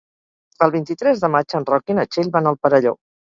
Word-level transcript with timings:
El 0.65 0.71
vint-i-tres 0.75 1.21
de 1.25 1.29
maig 1.33 1.53
en 1.59 1.67
Roc 1.71 1.93
i 1.93 1.97
na 1.99 2.07
Txell 2.09 2.33
van 2.39 2.53
al 2.55 2.59
Perelló. 2.65 2.97